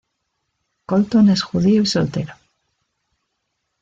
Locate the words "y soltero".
1.83-2.33